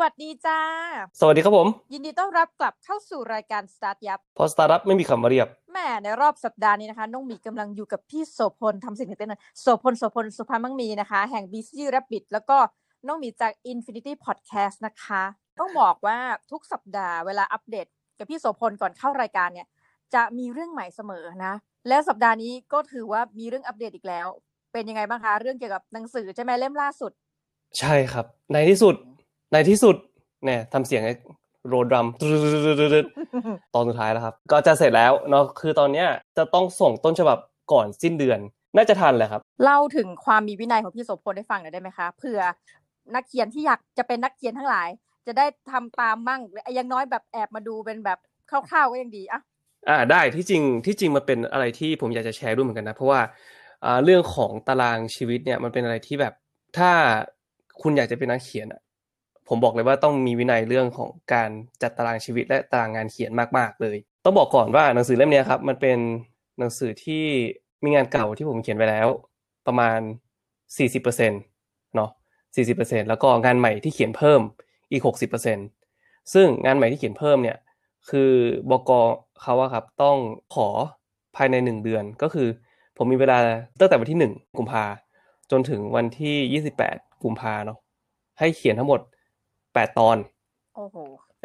[0.00, 0.60] หวัสดีจ้า
[1.20, 12.56] สวัสดีครับผม ยินดีต้อนรับกลับเข้าสู่รายการ Start ยับเพราะสตาร์ทอัพไม่มีคำว่าเรียบแหม่ในรอบสัปดาห์นี้นะคะน้องหมีกำลังอยู่กับพี่โสภณทำสิ่งตื่นเต้นโสภณโสภณ ศุภมั่งมีนะคะ แห่ง Busy Rabbit แล้วก็
[13.06, 15.22] น้องหมีจาก Infinity Podcast นะคะ
[15.58, 16.18] ต้องบอกว่า
[16.50, 17.86] ทุกสัปดาห์เวลาอัปเดต
[18.18, 19.66] กับพี่โสภณก่อนเข้ารายการเนี่ย
[20.14, 21.54] จะมีเรื่องใหม่เสมอนะ
[21.88, 24.26] และสัปดาห์นี้ก็ถือว่ามีเรื่องอัปเดตอีกแล้ว
[24.72, 27.12] เป็นยังไงบ้างคะ เรื่องเกี่ยวกับหนังสือใช่ไหมเล่มล่าสุด
[27.78, 28.96] ใช่ครับ ในที่สุด
[29.52, 29.96] ในที่สุด
[30.44, 31.02] เนี่ยทำเสียง
[31.68, 32.06] โรดรัม
[33.74, 37.38] ตอนสุดท้ายแล้วครับ ก็จะเสร็จแล้วเนาะคือตอนเนี้ยจะต้องส่งต้นฉบับ
[37.72, 38.38] ก่อนสิ้นเดือน
[38.76, 42.40] น่าจะทันแหละครับ เล่าถึงความมีวินัยของพี่โสพลได้ฟังหน่อยได้ไหมคะเผื่อ
[43.14, 44.88] นักเขียนที่อยากจะเป็นนักเขียนทั้งหลาย
[45.26, 48.18] จะได้ทำตามบ้างหรืออยังน้อยแบบแอบมาดูเป็นแบบ
[48.50, 49.40] คร่าวๆก็ยังดีอะ
[49.88, 53.20] อ่าได้ที่จริงที่จริงมันเป็นอะไรที่ผมอยากจะแชร์ด้วยเหมือนกันนะ เพราะว่า
[53.84, 56.34] อ่าเรื่องของตารางชีวิตเนี่ยมันเป็นอะไรที่แบบ
[56.78, 56.90] ถ้า
[57.82, 58.80] คุณอยากจะเป็นนักเขียนอะ
[59.52, 61.50] ผมบอกเลยว่าต้องมีวินัยเรื่องของการ
[61.82, 65.98] จัดตารางชีวิตและตารางงานเขียนมากๆเลย ต้องบอกก่อนว่าหนังสือเล่มนี้ครับมันเป็น
[66.58, 67.24] หนังสือที่
[67.84, 69.08] มีงานเก่าที่ผมเขียนไว้แล้ว
[69.66, 70.00] ประมาณ
[70.78, 72.10] 40%เนาะ
[72.58, 74.40] 40%แล้วก็งานใหม่ที่เขียนเพิ่ม
[74.92, 75.02] อีก
[75.66, 77.58] 60%ซึ่งงานใหม่ที่เขียนเพิ่มเนี่ย
[78.10, 78.32] คือ
[78.70, 78.90] บก
[79.42, 80.16] เขาอะครับต้อง
[80.54, 80.68] ขอ
[81.36, 82.48] ภายในหนึ่งเดือนก็คือ
[82.96, 83.38] ผมมีเวลา
[83.80, 84.84] ตั้งแต่วันที่หนึ่งกุมภา
[85.50, 87.78] จนถึงวันที่ยี่สิบแปดกุมภาเนาะ
[88.38, 89.00] ให้เขียนทั้งหมด
[89.74, 90.16] แปดตอน
[90.76, 90.96] โอ้โห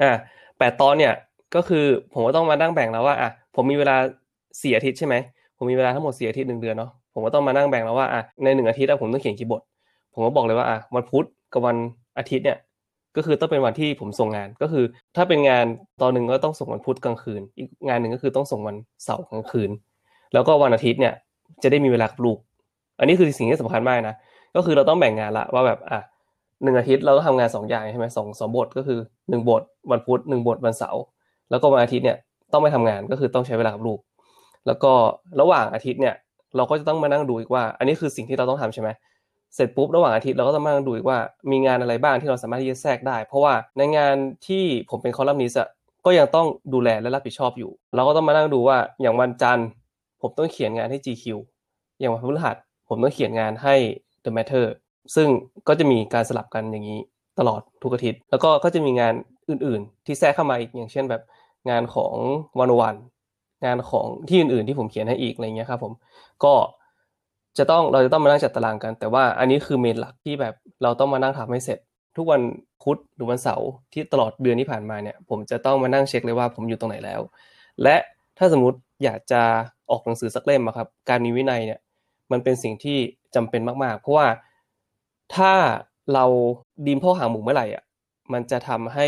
[0.01, 0.11] อ่า
[0.57, 1.13] แปดตอนเนี่ย
[1.55, 3.95] ก็คือผมก็ต้องมานั่งแบ่งแล้วว่าอะผมมีเวลา
[4.61, 5.15] สี่อาทิตย์ใช่ไหม
[5.57, 9.61] ผมมีเวลาทั้งหมดสี่อาทิตย์หนึ่งเดือนเนาะผมก็ต้องมานั่งแบ่งแล้วว่าอะในหนึ่งอาทิตย์อะผมต้องเขียนกี่บท
[10.13, 11.77] ผมก็บอกเลยว่าอะวันพุธกับวัน
[12.17, 12.57] อาทิตย์เนี่ย
[13.15, 15.65] ก็คือต้องเป็นวันที่ผมส่งงานก็คือ ถ้าเป็นงาน
[16.01, 19.69] ตอนหนึ่งก็ต้องส่งวันพุธกลางคืน อีกงานหนึ่งก็คือต้องส่งวันเสาร์กลางคืน
[20.33, 21.13] แล้วก็วันอาทิตย์เนี่ย
[21.63, 22.37] จะได้มีเวลากับลูก
[22.99, 24.15] อันนี้คือสิ่งที่สำคัญมากนะ
[24.55, 25.99] ก็คือเราต้องแบ่งงานละว่าแบบอะ
[26.65, 28.99] หนึ่งอาทิตย์เราต้องทำงานสองอย่างใช่ไหมสองสองบทก็คือ
[29.29, 31.01] หนึ่งบทวันพุธหนึ่งบทวันเสาร์
[31.49, 32.17] แล้วก็วันอาทิตย์เนี่ย
[32.51, 33.99] ต้องไม่ทำงานก็คือต้องใช้เวลากับลูก
[34.67, 34.91] แล้วก็
[35.41, 36.15] ระหว่างอาทิตย์เนี่ย
[36.57, 38.89] เราก็จะต้องมานั่งดูอีกว่า อันนี้คือสิ่งที่เราต้องทำใช่ไหม
[39.55, 41.17] เสร็จปุ๊บระหว่างอาทิตย์เราก็ต้องมาดูอีกว่า
[41.51, 44.15] มีงานอะไรบ้างที่เราสามารถที่จะแทรกได้ เพราะว่าในงาน
[44.47, 45.71] ที่ผมเป็นคอลัมนิสต์
[46.05, 49.67] ก็ยังต้องดูแลและรับผิดชอบอยู่ เราก็ต้องมานั่งดูว่าอย่างวันจันทร์
[50.21, 51.25] ผมต้องเขียนงานให้ GQ
[51.99, 52.55] อย่างวันพฤหัส
[52.89, 53.75] ผมต้องเขียนงานให้
[54.23, 54.65] The Matter
[55.15, 55.27] ซึ่ง
[55.67, 56.99] ก็จะมีการสลับกันอย่างนี้
[57.39, 59.13] ตลอดทุกอาทิตย์ แล้วก็ก็จะมีงาน
[59.49, 61.21] อื่น ๆ ที่แทรกเข้ามาอีกอย่างเช่นแบบ
[61.69, 62.13] งานของ
[62.59, 62.95] วันวัน
[63.65, 65.93] งานของที่อื่น ๆ ที่ผมเขียนให้อีกอะไรเงี้ยครับผม
[66.43, 66.53] ก็
[67.57, 71.79] จะต้องเราจะต้องมานั่งจัดตารางกัน แต่ว่าอันนี้คือเมนหลักที่แบบเราต้องมานั่งทำให้เสร็จ
[72.17, 72.41] ทุกวัน
[72.83, 77.21] พุธหรือวันเสาร์ที่ตลอดเดือนที่ผ่านมาเนี่ย ผมจะต้องมานั่งเช็คเลยว่าผมอยู่ตรงไหนแล้ว
[77.83, 77.95] และ
[78.37, 79.41] ถ้าสมมติอยากจะ
[79.91, 81.79] ออกหนังสือสักเล่มครับ การมีวินัยเนี่ย
[82.31, 82.97] มันเป็นสิ่งที่
[83.35, 84.27] จำเป็นมากๆ เพราะว่า
[85.35, 85.51] ถ้า
[86.13, 86.25] เรา
[86.85, 87.83] ดีมพ่อหางหมูเมื่อไหร่อะ
[88.33, 89.07] มันจะทำให้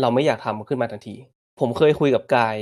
[0.00, 1.14] เราไม่อยากทำขึ้นมาทันที
[1.60, 2.56] ผมเคยคุยกับกาย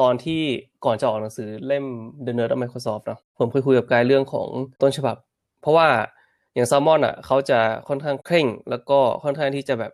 [0.00, 0.42] ตอนที่
[0.84, 1.84] ก่อนจะออกหนังสือเล่ม
[2.26, 4.48] The Nerd of Microsoft เนาะผมเคยคุยกับกายเรื่องของ
[4.82, 5.16] ต้นฉบับ
[5.60, 5.88] เพราะว่า
[6.54, 9.92] อย่างซลมอนอะเขาจะค่อนข้างเคร่ง แล้วก็ค่อนข้างที่จะแบบ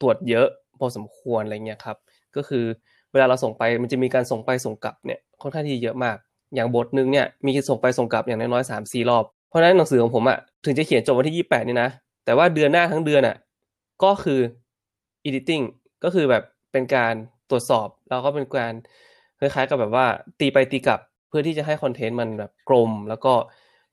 [0.00, 0.46] ตรวจเยอะ
[0.78, 1.96] พอสมควรอะไรเงี้ยครับ
[2.36, 2.64] ก็คือ
[3.12, 6.16] เวลาเราส่งไปมันจะมีการส่งไปส่งกลับเนี่ยค่อนข้างที่เยอะมาก
[6.54, 11.90] อย่างบทหนึ่งเนี่ยมีส่งไปส่งกลับอย่างน้อยๆสามสี่รอบ เพราะฉะนั้นหนังสือของผมอะถึงจะเขียนจบวันที่ยี่แปดนี่นะ
[12.24, 13.36] แต่ว่าเดือนหน้าทั้งเดือนอะ
[14.04, 14.40] ก็คือ
[15.26, 15.64] editing
[16.04, 16.42] ก็คือแบบ
[16.72, 17.14] เป็นการ
[17.50, 18.74] ตรวจสอบ แล้วก็เป็นการ
[19.40, 20.06] คล้ายๆกับแบบว่า
[20.40, 23.32] ตีไปตีกลับเพื่อที่จะให้ content มันแบบกลม แล้วก็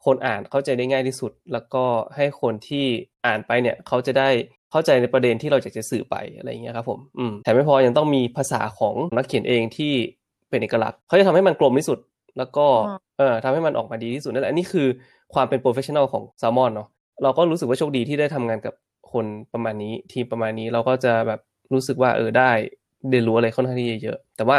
[0.05, 1.83] คนอ่านเข้าใจได้ง่ายที่สุด แล้วก็
[2.15, 2.85] ให้คนที่
[3.25, 4.29] อ่านไปเนี่ยเขาจะได้
[4.71, 9.93] เข้าใจในประเด็นที่เราอยากจะสื่อไปอะไรอย่างเงี้ยครับผมอืมแต่ไม่พอยังต้องมีภาษาของนักเขียนเองที่
[10.49, 11.99] เป็นเอกลักษณ์เขาจะทำให้มันกลมที่สุด
[12.37, 14.87] แล้วก็อืมเออทำให้มันออกมาดีที่สุดนั่นแหละนี่คือ
[15.33, 16.87] ความเป็น professional ของแซลมอนเนาะ
[17.23, 18.73] เราก็รู้สึกว่าโชคดีที่ได้ทำงานกับ
[19.11, 21.39] คนประมาณนี้ทีมประมาณนี้เราก็จะแบบ
[21.73, 22.51] รู้สึกว่าเออได้
[23.09, 24.57] เรียนรู้อะไรค่อนข้างที่จะเยอะแต่ว่า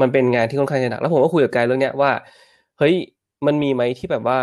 [0.00, 2.10] มันเป็นงานที่ค่อนข้างจะหนักแล้วผมก็คุยกับกายเรื่องเนี้ยว่า
[2.78, 2.94] เฮ้ย
[3.46, 4.38] มันมีไหมที่แบบว่า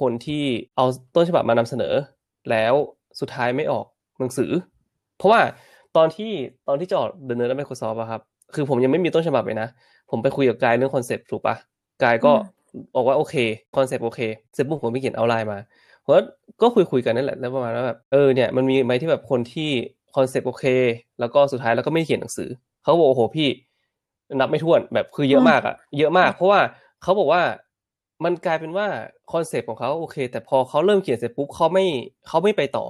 [0.00, 0.42] คนที่
[0.76, 0.84] เอา
[1.14, 1.94] ต้นฉบับมานำเสนอ
[2.50, 2.74] แล้ว
[3.20, 3.86] สุดท้ายไม่ออก
[4.18, 4.50] หนังสือ
[5.16, 5.40] เพราะว่า
[5.96, 6.32] ตอนที่
[6.68, 8.20] ตอนที่จออก The Nerd และ Microsoft อะครับ
[8.54, 9.68] คือผมยังไม่มีต้นฉบับเลยนะ
[10.10, 11.56] ผมไปคุยกับกายเรื่องคอนเซปต์ถูกปะ
[12.02, 12.32] กายก็
[12.94, 13.34] บอกว่าโอเค
[13.76, 14.20] คอนเซปต์โอเค
[14.54, 15.58] เสร็จปุ๊บผมไปเขียน outline มา
[16.02, 16.14] เพราะ
[16.62, 19.70] ก็คุยคุยๆกันนั่นแหละแล้วประมาณว่าแบบเออเนี่ยมันมีไหมที่แบบคนที่
[20.16, 20.64] คอนเซปต์โอเค
[21.20, 22.48] แล้วก็สุดท้ายแล้วก็ไม่เขียนหนังสือ
[22.82, 23.48] เขาบอกโอ้โหพี่
[24.34, 26.60] นับไม่ถ้วนแบบคือเยอะมากอะเยอะมาก เพราะว่า
[27.02, 27.42] เขาบอกว่า
[28.24, 28.86] มันกลายเป็นว่า
[29.32, 31.84] คอนเซปต์ของเขาโอเค แต่พอเขาเริ่มเขียนเสร็จปุ๊บเขาไม่
[32.28, 32.84] เขาไม่ไปต่อ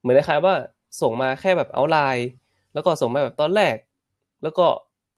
[0.00, 0.54] เหมือนคล้ายว่า
[1.00, 2.26] ส่งมาแค่แบบ outline
[2.74, 3.76] แล้วก็ส่งมาแบบตอนแรก
[4.42, 4.66] แล้วก็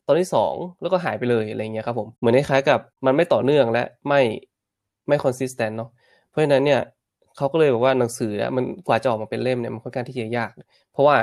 [0.06, 4.20] ตอนที่สองแล้วก็หายไปเลยอะไรเงี้ยครับผมเหมือนคล้ายๆกับมันไม่ต่อเนื่องและไม่
[5.08, 5.90] ไม่คอนสิสแตนต์เนาะ
[6.30, 6.80] เพราะฉะนั้นเนี่ย
[7.36, 10.50] เขาก็เลยบอกว่าหนังสือเนี่ยมันกว่าจะออกมาเป็นเล่มเนี่ยมันค่อนข้างที่จะยาก
[10.92, 11.16] เพราะว่า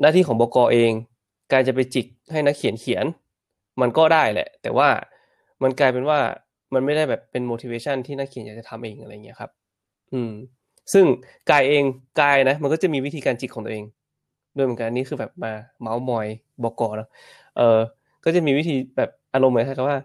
[0.00, 0.92] หน้าที่ของบกเอง
[1.52, 3.04] การจะไปจิกให้นักเขียนเขียน
[3.80, 4.88] มันก็ได้แหละ แต่ว่า
[5.62, 6.18] มันกลายเป็นว่า
[6.74, 9.50] มันไม่ได้แบบเป็น motivation ที่นักเขียนอยากจะทำเองอะไรเงี้ยครับ
[10.12, 10.32] อืม
[10.92, 11.04] ซึ่ง
[11.50, 11.84] กายเอง
[12.20, 13.84] กายนะ มันก็จะมีวิธีการจิกของตัวเอง
[14.56, 16.26] ด้วยเหมือนกันนี่คือแบบมาเมาส์มอย
[16.64, 17.08] บอกก่อนแล้ว
[17.56, 17.78] เออ
[18.24, 19.98] ก็จะมีวิธีแบบอารมณ์เหมือนกับว่า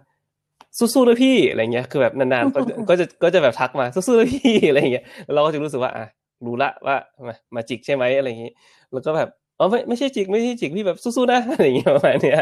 [0.78, 6.04] สู้ๆเลยพี่อะไรเงี้ยคือแบบนานๆก็จะก็จะก็จะแบบทักมาสู้ๆเลยพี่อะไรเงี้ยแล้วเราก็จะรู้สึกว่าอะ
[6.46, 6.96] รู้ละว่า
[7.26, 8.52] มามาจิกใช่ไหมอะไรอย่างงี้
[8.92, 9.28] แล้วก็แบบ
[9.58, 12.40] อ๋อไม่ไม่ใช่จิกไม่ใช่จิกพี่แบบสู้ๆนะอะไรอย่างเงี้ยประมาณเนี้ย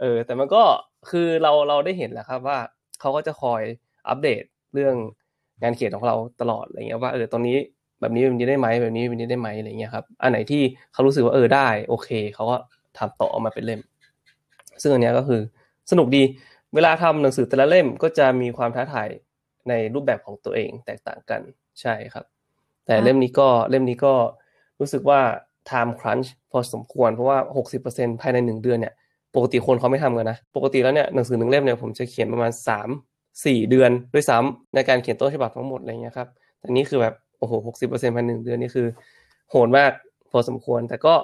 [0.00, 0.62] เออ แต่มันก็
[1.10, 2.58] คือเราเราได้เห็นแหละครับว่า
[3.00, 3.62] เขาก็จะคอย
[4.08, 4.42] อัปเดต
[4.74, 4.94] เรื่อง
[5.62, 7.56] งานเขียนของเราตลอดอะไรเงี้ยว่าเออตอนนี้
[8.00, 10.62] แบบนี้แบบนี้ได้ไหมแบบนี้แบบนี้ได้ไหมอะไรเงี้ยครับ อันไหนที่
[10.92, 12.56] เขารู้สึกว่าเออได้ โอเคเขาก็
[12.98, 13.80] ทำต่อออกมาเป็นเล่ม
[14.82, 15.40] ซึ่งอันเนี้ยก็คือ
[15.90, 16.22] สนุกดี
[16.74, 19.08] เวลาทำหนังสือแต่ละเล่มก็จะมีความท้าทาย
[19.68, 21.40] ในรูปแบบของตัวเองแตกต่างกัน
[21.80, 22.24] ใช่ครับ
[22.86, 24.14] แต่เล่มนี้ก็เล่มนี้ก็
[24.80, 25.20] รู้สึกว่า
[25.70, 27.38] time crunch พอสมควรเพราะว่า
[27.80, 28.94] 60%ภายในหนึ่งเดือนเนี่ย
[29.34, 32.52] ปกติคนเขาไม่ทำกันนะ ปกติแล้วเนี่ยหนังสือหนึ่งเล่มเนี่ยผมจะเขียนประมาณ
[32.96, 36.28] 3 4 เดือนด้วยซ้ำในการเขียนต้นฉบับทั้งหมดอะไรเงี้ยครับ
[36.58, 37.52] แต่นี่คือแบบโอ้โห
[37.84, 38.86] 60%ภายในหนึ่งเดือนนี่คือ
[39.50, 39.92] โหดมาก
[40.30, 41.14] พอสมควร แต่ก็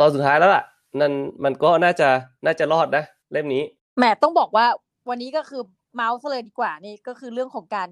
[0.00, 0.64] ตอนสุดท้ายแล้วล่ะ
[0.98, 1.12] นั่น
[1.44, 2.08] มันก็น่าจะ
[2.44, 3.62] น่าจะรอดนะเล่มนี้
[3.98, 4.66] แหมต้องบอกว่า
[5.08, 5.62] วันนี้ก็คือ
[5.94, 7.88] เมาส์เลยดีกว่านี่ก็คือเรื่องของการ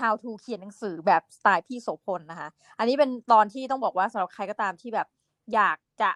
[0.00, 2.48] how to เขียนหนังสือแบบสไตล์พี่โสพลนะคะ
[2.78, 5.06] อันนี้เป็นตอนที่ต้องบอกว่าสำหรับใครก็ตามที่แบบ
[5.54, 6.10] อยากจะ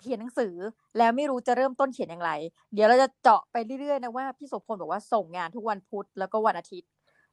[0.00, 0.54] เขียนหนังสือ
[0.98, 2.30] แล้วไม่รู้จะเริ่มต้นเขียนอย่างไร
[2.74, 6.88] เดี๋ยวเราจะเจาะไปเรื่อยๆนะว่าพี่โสพลบอกว่าส่งงานทุกวันพุธแล้วก็วันอาทิตย์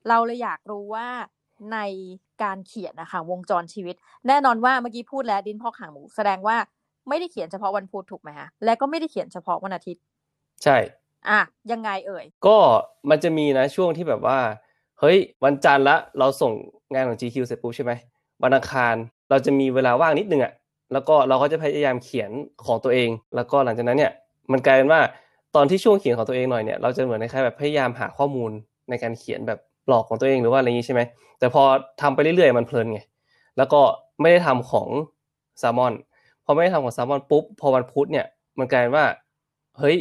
[0.07, 1.07] เราเลยอยากรู้ว่า
[1.73, 1.79] ใน
[2.43, 3.95] การเขียนนะคะวงจรชีวิต
[4.27, 6.57] แน่นอนว่าเมื่อกี้พูดแล้วดินพอกหางหมูแสดงว่า
[7.09, 10.01] ไม่ได้เขียนเฉพาะวันพุธถูกไหมคะและก็ไม่ได้เขียนเฉพาะวันอาทิตย์
[10.63, 10.77] ใช่
[11.29, 11.39] อะ
[11.71, 12.57] ยังไงเอ่ย ก็
[13.09, 14.39] มันจะมีนะช่วงที่แบบว่า
[14.99, 16.53] เฮ้ย วันจันทร์ละเราส่ง
[16.93, 17.91] งานของ GQ เสร็จปุ๊บใช่ไหม
[18.43, 18.95] วันอังคาร
[19.29, 20.53] เราจะมีเวลาว่างนิดนึงอะ
[20.93, 22.31] แล้วก็เราก็จะพยายามเขียน
[22.65, 24.11] ของตัวเอง แล้วก็หลังจากนั้นเนี่ย
[24.51, 25.01] มันกลายเป็นว่า
[25.55, 28.51] ตอนที่ช่วงเขียนของตัวเองหน่อยเนี่ยเราจะเหมือนในคล้ายแบบพยายามหาข้อมูล
[28.89, 31.01] ในการเขียนแบบบล็อกของตัวเองหรือว่าอะไรอย่างนี้ใช่ไหม
[31.39, 31.63] แต่พอ
[32.01, 32.99] ทำไปเรื่อยๆมันเพลินไง
[33.57, 33.81] แล้วก็
[34.21, 34.89] ไม่ได้ทำของ
[35.59, 35.93] แซลมอน
[36.45, 38.25] พอไม่ได้ทำของแซลมอนปุ๊บพอวันพุธเนี่ย
[38.59, 39.05] มันกลายว่า
[39.79, 39.97] เฮ้ย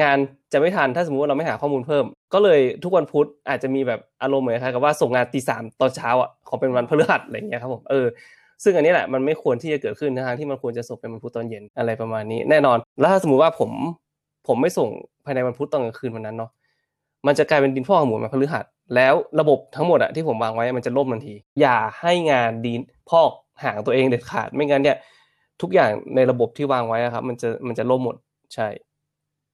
[0.00, 0.18] งาน
[0.52, 2.04] จะไม่ทันถ้าสมมติว่าเราไม่หาข้อมูลเพิ่ม
[2.34, 8.06] ก็เลยทุกวันพุธอาจจะมีแบบอารมณ์เหมือนคล้ายกับว่าส่งงานตีสามตอนเช้าอะของเป็นวันพฤหัสอะไรเงี้ยครับผมเออ
[8.64, 13.70] ซึ่งอันนี้แหละมันไม่ควรที่จะเกิดขึ้นทางที่มันควรจะส่งเป็นวันพุธตอนเย็นอะไรประมาณนี้ แน่นอน แล้วถ้าสมมติว่าผม
[14.46, 14.88] ผมไม่ส่ง
[15.24, 16.50] ภายในวันพุธตอนกลางคืนวันนั้นเนาะ
[17.26, 18.64] มันจะกลายเป็นดินพ่อหมุนมาพฤหัส
[18.94, 22.80] แล้วระบบทั้งหมดอะที่ผมวางไว้มันจะล่มทันที อย่าให้งานดิน
[23.10, 23.30] พอก
[23.62, 24.96] ห่างตัวเองเด็ดขาดไม่งั้นเนี่ย
[25.62, 28.16] ทุกอย่างในระบบที่วางไว้ครับ มันจะมันจะล่มหมด
[28.54, 28.68] ใช่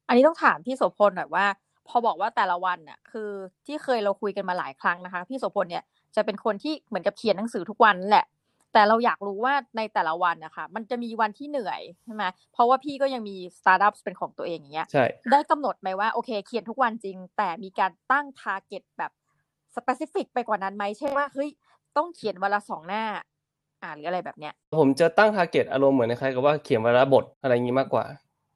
[0.08, 1.47] อันนี้ต้องถามพี่โสภณหน่อยว่า
[1.88, 3.31] พอบอกว่าแต่ละวันน่ะ คือ
[3.67, 5.85] ที่เคยเราคุยกันมาหลายครั้งนะคะ พี่โสภณเนี่ย
[6.17, 8.26] จะเป็นคนที่เหมือนกับเขียนหนังสือทุกวันแหละ
[8.73, 19.12] แต่เราอยากรู้ว่าในแต่ละวันนะคะมันจะมีวันที่เหนื่อยใช่ไหมเพราะว่าพี่ก็ยังมีสตาร์ทอัพเป็นของตัวเองอย่างเงี้ยใช่ได้กำหนดไหมว่าโอเค เขียนทุกวันจริง แต่มีการตั้ง target แบบ
[19.77, 21.50] specific ไปกว่านั้นไหมเช่นว่าเฮ้ย
[21.97, 28.05] ต้องเขียนวันละสองหน้าอ่าหรืออะไรแบบเนี้ย ผมจะตั้ง target อารมณ์เหมือนคล้ายกับว่าเขียนวันละบทอะไรอย่างนี้มากกว่า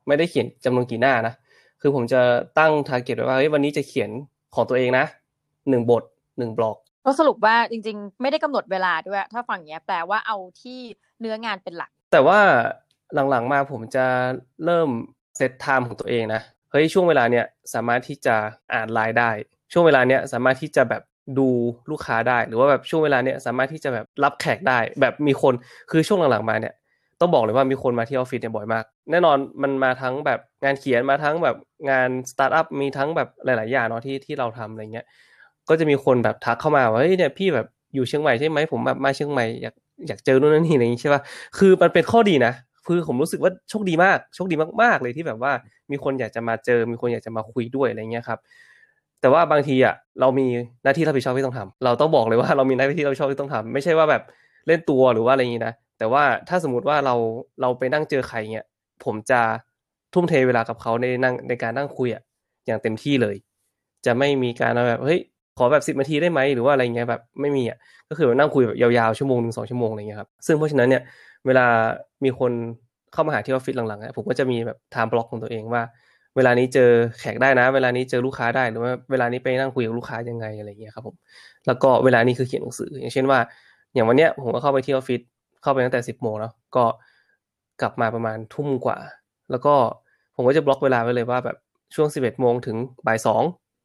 [0.06, 1.34] ไม่ได้เขียนจำนวนกี่หน้านะ
[1.80, 2.20] คือผมจะ
[2.58, 4.10] ตั้ง target ไว้ว่าเฮ้ยวันนี้จะเขียน
[4.54, 5.04] ของตัวเองนะ
[5.70, 6.02] หนึ่งบท
[6.38, 10.78] หนึ่งบล็อกก็สรุปว่าจริง ๆ ไม่ได้กำหนดเวลาด้วย ถ้าฟังอย่างเงี้ยแปลว่าเอาที่
[11.20, 12.38] เนื้องานเป็นหลัก แต่ว่า
[13.30, 14.06] หลังๆมาผมจะ
[14.64, 14.88] เริ่ม
[15.36, 17.44] set time ของตัวเองนะเฮ้ยช่วงเวลาเนี้ย
[17.74, 18.36] สามารถที่จะ
[18.74, 19.30] อ่านไลน์ได้
[19.72, 21.02] ช่วงเวลาเนี้ยสามารถที่จะแบบ
[21.38, 21.48] ดู
[21.90, 25.54] ลูกค้าได้ หรือว่าแบบช่วงเวลาเนี้ยสามารถที่จะแบบรับแขกได้ แบบมีคน
[25.90, 26.74] คือช่วงหลังๆมาเนี่ย
[27.20, 31.56] ต้องบอกเลยว่ามีคนมาที่ออฟฟิศเนี่ยบ่อยมาก แน่นอนมันมาทั้งแบบงานเขียนมาทั้งแบบ
[31.90, 35.06] งานสตาร์ทอัพมีทั้งแบบหลาย ๆ อย่างเนาะที่ที่เราทำอะไรเงี้ย
[35.68, 39.74] ก็จะมีคนแบบทักเข้ามาว่าเฮ้ยเนี่ยพี่แบบอยู่เชียงใหม่ใช่ไหมผมแบบมาเชียงใหม่อยาก
[40.08, 41.22] อยากเจอนู่นนั่นนี่อะไรอย่างงี้ใช่ป่ะ
[41.58, 42.52] คือมันเป็นข้อดีนะ
[42.86, 45.52] คือผมรู้สึกว่าโชคดีมากโชคดีมากๆเลยที่แบบว่า
[45.90, 48.38] มีคนอยากจะมาเจอมีคนอยากจะมาคุยด้วยอะไรเงี้ยครับ
[49.20, 50.46] แต่ว่าบางทีอะเรามี
[50.84, 54.22] หน้าที่รับผิดชอบที่ต้องทำเราต้องบอกเลยว่าเรามีหน้าที่รับผิดชอบที่ต้องทำไม่ใช่ว่าแบบ
[54.66, 57.14] เล่นตัวหรือว่าอะไรอย่างงี้นะแต่ว่าถ้าสมมติว่าเรา
[57.60, 58.66] เราไปนั่งเจอใครเงี้ย
[59.04, 59.40] ผมจะ
[60.14, 62.22] ทุ่มเทเวลากับเขาในนั่งในการนั่งคุยอะ
[62.66, 63.36] อย่างเต็มที่เลย
[64.06, 65.18] จะไม่มีการแบบเฮ้ย
[65.58, 71.02] ขอแบบสิบนาทีได้ไหมหรือว่าอะไรเงี้ยแบบไม่มีอะก็คือนั่งคุยแบบยาวๆชั่วโมงหนึ่งสองชั่วโมงอะไรเงี้ยครับซึ่งเพราะฉะนั้นเนี่ย
[71.46, 71.66] เวลา
[72.24, 72.52] มีคน
[73.12, 75.82] เข้ามาหาที่ออฟฟิศหลังๆเนี่ยผมก็จะมีแบบ time block ของตัวเองว่า
[76.36, 81.16] เวลานี้เจอแขกได้นะ เวลานี้เจอลูกค้าได้หรือว่าเวลานี้ไปนั่งคุยกับลูกค้ายังไงอะไรเงี้ยครับผม
[81.66, 83.38] แล้วก็เวลานี้คือเขียนหนังสือ อย่างเช่นว่า
[83.94, 85.20] อย่างวันเนี้ยผมก็เข้าไปที่ออฟฟิศ
[85.62, 86.84] เข้าไปตั้งแต่สิบโมงแล้วก็
[87.80, 88.98] กลับมาประมาณทุ่มกว่า
[89.50, 89.74] แล้วก็
[90.34, 91.56] ผมก็จะบล็อกเวลาไว้เลยว่าแบบ
[91.94, 93.42] ช่วงสิบเอ็ดโมงถึงบ่ายสอง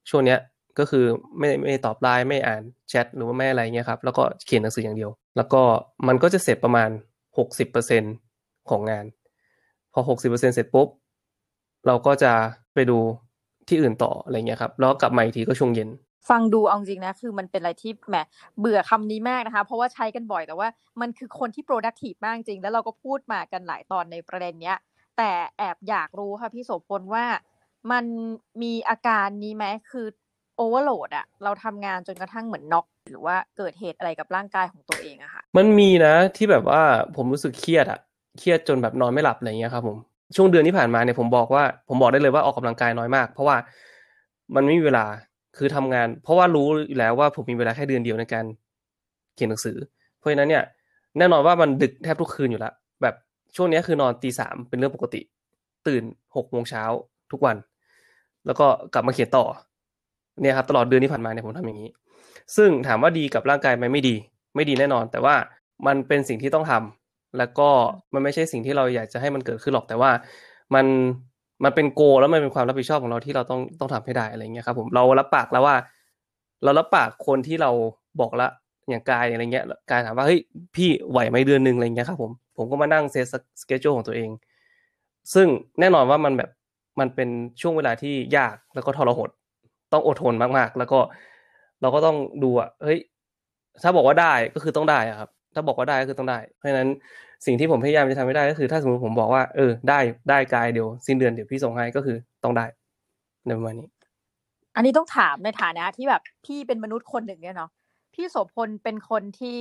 [0.10, 0.40] ช่วงเนี้ย
[0.80, 1.06] ก็คือ
[1.40, 5.62] ไม่ไม่ตอบไลน์ไม่อ่านแชทหรือว่าไม่อะไรเงี้ยครับแล้วก็เขียนหนังสืออย่างเดียว แล้วก็
[6.08, 6.90] มันก็จะเสร็จประมาณ
[7.38, 8.04] หกสิบเปอร์เซ็น
[8.70, 9.06] ของงาน
[9.94, 10.88] พอหกสิบเปอร์เซ็นเสร็จปุ๊บ
[11.88, 12.32] เราก็จะ
[12.74, 12.98] ไปดู
[13.68, 15.90] ที่อื่นต่ออะไรเงี้ยครับแล้วกลับมาอีกทีก็ช่วงเย็น
[16.30, 18.16] ฟังดูเอาจริงนะ คือมันเป็นอะไรที่แหม
[18.60, 20.68] เบื่อคำนี้มากนะคะ เพราะว่าใช้กันบ่อยแต่ว่า
[21.02, 24.78] มันคือคนที่ productive มากจริง แล้วเราก็พูดมากันหลายตอนในประเด็นเนี้ย
[25.18, 27.26] แต่แอบอยากรู้ค่ะพี่โสพลว่า
[27.92, 28.06] มัน
[28.62, 30.08] มีอาการนี้ไหมคือ
[30.58, 36.82] โอเวอร์โหลดอะเราทำงานจนกระทั่งเหมือนน็อกหรือว่าเกิดเหตุอะไรกับร่างกายของตัวเองอะค่ะ มันมีนะที่แบบว่า
[37.16, 38.00] ผมรู้สึกเครียดอะ
[38.40, 39.98] เครียดจนแบบนอนไม่หลับอะไรเงี้ยครับผม
[40.36, 43.58] ช่วงเดือนที่ผ่านมาเนี่ยผมบอกว่า ผมบอกได้เลยว่าออกกำลังกายน้อยมาก เพราะว่า
[44.56, 45.06] มันไม่มีเวลา
[45.58, 48.46] คือทำงาน เพราะว่ารู้อยู่แล้วว่าผมมีเวลาแค่เดือนเดียวในการ
[49.36, 49.78] เขียนหนังสือ
[50.18, 50.64] เพราะฉะนั้นเนี่ย
[51.18, 53.16] แน่นอนว่ามันดึกแทบทุกคืนอยู่แล้วแบบ
[53.56, 55.22] ช่วงนี้คือนอนตีสามเป็นเรื่องปกติ
[55.88, 56.04] ตื่น
[56.36, 56.84] หกโมงเช้า
[57.32, 57.58] ทุกวัน
[58.46, 59.46] แล้วก็กลับมาเขียนต่อ
[60.42, 61.90] เนี่ยครับตลอดเดือนที่ผ่านมาเนี่ยผมทำอย่างนี้
[62.56, 64.16] ซึ่งถามว่าดีกับร่างกายไหมไม่ดี
[64.56, 65.36] ไม่ดีแน่นอน แต่ว่า
[65.88, 67.05] มันเป็นสิ่งที่ต้องทำ
[67.38, 67.70] แล้วก็
[68.14, 70.12] มันไม่ใช่สิ่งที่เราอยากจะให้มันเกิดขึ้นหรอกแต่ว่า
[70.76, 70.86] มัน
[71.64, 75.76] มันเป็นโก แล้วมันเป็นความรับผิดชอบของเราที่เราต้องต้องทำให้ได้อะไรเงี้ยครับผมเรารับปากแล้วว่า
[76.64, 77.72] เรารับปากคนที่เรา
[78.20, 78.48] บอกละ
[78.90, 80.40] อย่างกายอะไรเงี้ยกายถามว่าเฮ้ย
[80.76, 83.26] พี่ไหวไหมเดือนหนึ่งอะไรเงี้ยครับผมผมก็มานั่งเซต
[83.62, 84.30] สเกจของตัวเอง
[85.34, 85.48] ซึ่ง
[85.80, 86.50] แน่นอนว่ามันแบบ
[87.00, 87.30] มันเป็น
[87.62, 89.30] ช่วงเวลาที่ยากแล้วก็ทรหด
[89.94, 91.00] ต้องอดทนมากๆ แล้วก็
[91.82, 93.00] เราก็ต้องดูอะเฮ้ย
[93.84, 96.88] ถ้าบอกว่าได้ก็คือต้องได้อะครับ ถ้าบอกว่าได้ก็คือต้องได้ เพราะฉะนั้น
[97.46, 102.66] สิ่งที่ผมพยายามจะทำให้ได้ก็คือ ถ้าสมมติผมบอกว่าเออได้ได้กายเดี๋ยวสิ้นเดือนเดี๋ยวพี่ส่งให้ก็คือต้องได้
[103.46, 103.88] ในประมาณนี้
[104.76, 107.72] อันนี้ต้องถามในฐานะที่แบบพี่เป็นมนุษย์คนหนึ่งเนี่ยเนาะ
[108.14, 109.58] พี่โสภณเป็นคนที่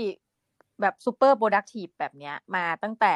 [0.81, 3.15] แบบ super productive แบบเนี้ย มาตั้งแต่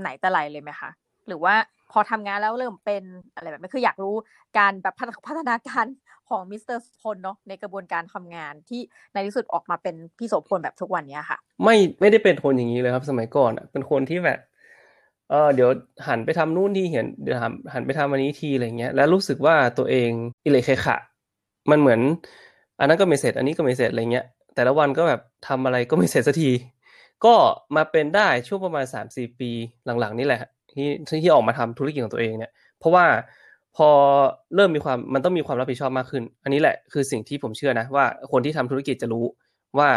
[0.00, 0.90] ไหนแต่ไรเลยไหมคะ
[1.26, 1.54] หรือว่า
[1.92, 3.02] พอทำงานแล้วเริ่มเป็น
[3.34, 4.14] อะไรแบบนี้คืออยากรู้
[4.58, 4.94] การแบบ
[5.26, 5.84] พัฒนาการ
[6.30, 8.80] ของมิสเตอร์พลเนาะในกระบวนการทำงานที่
[9.14, 14.38] ในที่สุดออกมาเป็นพี่โสภณแบบทุกวันเนี้ยค่ะ ไม่ไม่ได้เป็นคนอย่างนี้เลยครับ สมัยก่อนอะเป็นคนที่แบบ
[15.30, 15.70] เออเดี๋ยว
[16.08, 20.10] หันไปทำนู่นที่เห็นเดี๋ยวหันหันไปทำอันนี้ทีอะไรเงี้ย แล้วรู้สึกว่าตัวเอง
[20.44, 20.96] อีเหละเขะขะ
[21.70, 22.00] มันเหมือน
[22.80, 26.50] อันนั้นก็ไม่เสร็จ อันนี้ก็ไม่เสร็จอะไรเงี้ย แต่ละวันก็แบบทำอะไรก็ไม่เสร็จสักที
[27.24, 27.34] ก็
[27.76, 29.50] มาเป็นได้ช่วงประมาณสามสี่ปี
[30.00, 30.40] หลังๆนี่แหละ
[30.72, 30.88] ที่
[31.22, 33.04] ที่ออกมาทำธุรกิจของตัวเองเนี่ย เพราะว่า
[33.76, 33.88] พอ
[34.54, 39.24] เริ่มมีความมันต้องมีความรับผิดชอบมากขึ้น อันนี้แหละคือสิ่งที่ผมเชื่อนะว่าคนที่ทำธุรกิจจะรู้
[39.78, 39.88] ว่า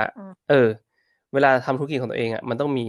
[0.50, 0.68] เออ
[1.34, 2.86] เวลาทำธุรกิจของตัวเองอะมันต้องมี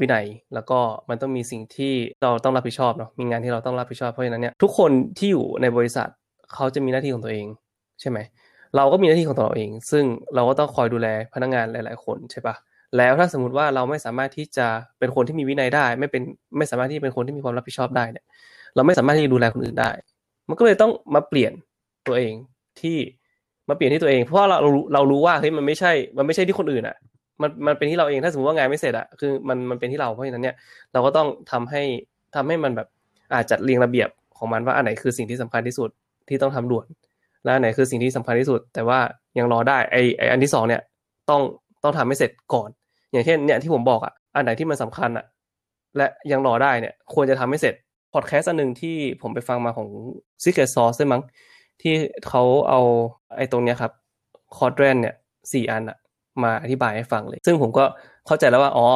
[0.00, 0.78] วินัยแล้วก็
[1.10, 6.08] มันต้องมีสิ่งที่เราต้องรับผิดชอบเนาะมีงานที่เราต้องรับผิดชอบเพราะฉะนั้นเนี่ยทุกคนที่อยู่ในบริษัท
[6.54, 7.46] เขาจะมีหน้าที่ของตัวเอง
[8.00, 8.18] ใช่ไหม
[8.76, 10.04] เราก็มีหน้าที่ของตัวเราเอง ซึ่ง
[10.34, 12.54] เราก็ต้องคอยดูแลพนักงานหลาย ๆ คนใช่ปะ
[12.96, 14.66] แล้วถ้าสมมติว่าเราไม่สามารถที่จะ
[14.98, 16.22] เป็นคนที่มีวินัยได้ ไม่เป็น
[16.56, 18.24] ไม่สามารถที่เป็นคนที่มีความรับผิดชอบได้เนี่ย
[18.74, 19.90] เราไม่สามารถที่จะดูแลคนอื่นได้
[20.48, 21.52] มันก็เลยต้องมาเปลี่ยน
[22.06, 22.32] ตัวเอง
[22.80, 22.96] ที่
[23.68, 24.58] มาเปลี่ยนที่ตัวเอง เพราะเรา
[24.94, 26.96] เรารู้ว่าเฮ้ยมันไม่ใช่ มันไม่ใช่ที่คนอื่นอะ
[27.42, 30.56] มันมันเป็นที่เราเองถ้าสมมติว่างานไม่เสร็จอะคือมันมันเป็นที่เราเพราะฉะนั้นเนี่ย
[30.92, 31.82] เราก็ต้องทำให้
[32.34, 32.88] ทำให้มันแบบ
[33.34, 34.08] อาจจัดเรียงระเบียบ
[34.38, 35.90] ของมันว่าอันไหนคือสิ่งที่สำคัญที่สุด
[36.28, 36.86] ที่ต้องทำด่วน
[37.44, 38.98] และอันไหนคือสิ่งที่สำคัญที่สุด แต่ว่า
[39.38, 40.80] ยังรอได้ไอไออันที่สองเนี่ย
[41.30, 41.40] ต้อง
[41.82, 42.68] ต้องทำให้เสร็จก่อน
[43.12, 45.24] อย่างเช่นเนี่ยที่ผมบอกอะอันไหนที่มันสำคัญอะ
[45.96, 47.74] และยังรอได้เนี่ย ควรจะทำให้เสร็จ
[48.12, 49.88] พอดแคสต์อันหนึ่งที่ผมไปฟังมาของ
[50.42, 51.22] Secret Sauce ใช่มั้ง
[51.82, 51.94] ที่
[52.28, 52.80] เขาเอา
[53.36, 53.92] ไอ้ตรงเนี้ยครับ
[54.56, 55.14] quadrant เนี่ย
[55.52, 55.98] สี่อันอะ
[56.42, 57.84] มาอธิบายให้ฟังเลย ซึ่งผมก็
[58.26, 58.86] เข้าใจแล้วว่า อ๋อ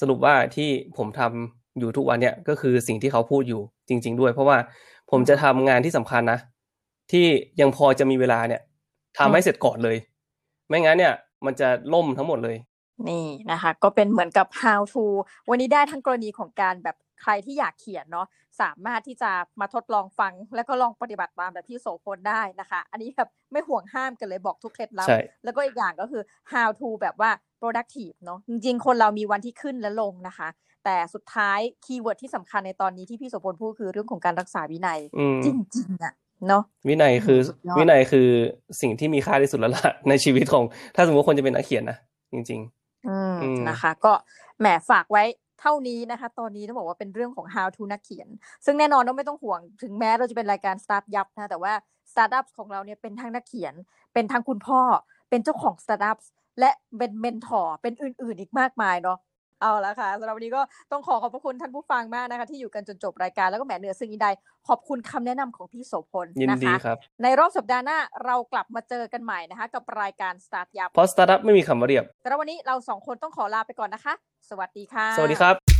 [0.00, 4.56] สรุปว่าที่ผมทำอยู่ทุกวันเนี่ยก็คือสิ่งที่เขาพูดอยู่จริง ๆ ด้วย เพราะว่า
[5.10, 6.38] ผมจะทำงานที่สำคัญนะ
[7.12, 7.26] ที่
[7.60, 8.62] ยังพอจะมีเวลาเนี่ย
[9.18, 9.96] ทำให้เสร็จก่อนเลย
[10.68, 11.14] ไม่งั้นเนี่ย
[11.46, 12.56] มันจะล่มทั้งหมดเลย
[13.08, 15.04] นี่นะคะ ก็เป็นเหมือนกับ how to
[15.50, 18.26] วันนี้ได้ทั้งกรณีของการแบบ ใครที่อยากเขียนเนาะ
[18.60, 19.30] สามารถที่จะ
[19.60, 25.08] มาทดลองฟัง แล้วก็ลองปฏิบัติตามแบบพี่โสพลได้นะคะ อันนี้แบบไม่ห่วงห้ามกันเลยบอกทุกเคล็ดลับ
[25.44, 27.30] แล้วก็อีกอย่างก็คือ how to แบบว่า
[27.60, 30.48] productive เนาะจริงๆ คนเรามีวันที่ขึ้นและลงนะคะ
[30.84, 35.00] แต่สุดท้าย keyword ที่สำคัญในตอนนี้ที่พี่โสพลพูดคือเรื่องของการรักษาวินัย
[35.44, 36.14] จริงๆอะ
[36.48, 37.40] เนาะวินัยคือ
[37.78, 38.28] วินัยคือ
[38.80, 41.98] สิ่งที่มีค่าที่สุดแล้วล่ะในชีวิตของ ถ้าสมมติคนจะเป็นนักเขียนนะ
[42.32, 44.12] จริงๆอืมนะคะ ก็
[44.60, 45.24] แหมฝากไว้
[45.66, 48.28] เท่านี้นะคะ ตอนนี้ต้องบอกว่าเป็นเรื่องของ how to นักเขียน
[48.64, 51.72] ซึ่งแน่นอนต้องไม่ต้องห่วงถึงแม้เราจะเป็นรายการสตาร์ทยับนะแต่ว่า
[52.12, 53.74] สตาร์ทอัพของเราเนี่ยเป็นทั้งนักเขียน
[54.14, 54.80] เป็นทั้งคุณพ่อ
[55.30, 56.18] เป็นเจ้าของสตาร์ทอัพ
[56.60, 59.18] และเป็น mentor เป็นอื่น ๆ อีกมากมายเนาะ
[59.64, 64.28] เอาละค่ะสำหรับวันนี้ก็ต้องขอขอบพระคุณท่านผู้ฟังมากนะคะ ที่อยู่กันจนจบรายการแล้วก็แหมเหนือสิ่งอื่นใด
[64.68, 74.14] ขอบคุณคำแนะนำของพี่โสพลยินนะดีคะครับ ในรอบสัปดาห์หน้าเรากลับมาเจอกันใหม่นะคะ กับรายการสตาร์ทยับเพราะสตาร์ทอัพไม่มีคำว่าเรียบแต่วันนี้เราสองคนต้องขอลาไปก่อนนะคะ
[74.50, 75.73] สวัสดีค่ะ สวัสดีครับ